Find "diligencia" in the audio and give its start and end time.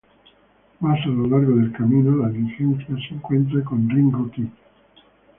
2.29-2.95